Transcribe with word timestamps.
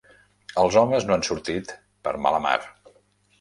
Els 0.61 0.77
homes 0.81 1.05
no 1.09 1.17
han 1.17 1.25
sortit 1.27 1.75
per 2.09 2.15
mala 2.27 2.41
mar. 2.47 2.57